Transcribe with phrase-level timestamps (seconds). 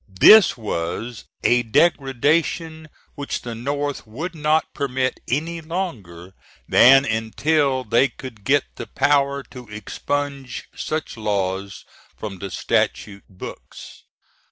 [0.19, 6.33] This was a degradation which the North would not permit any longer
[6.67, 11.85] than until they could get the power to expunge such laws
[12.17, 14.01] from the statute books.